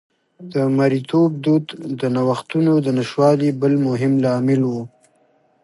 د 0.53 0.53
مریتوب 0.77 1.29
دود 1.45 1.65
د 1.99 2.01
نوښتونو 2.15 2.73
د 2.85 2.87
نشتوالي 2.97 3.49
بل 3.61 3.73
مهم 3.87 4.13
لامل 4.23 4.61
و 4.67 4.73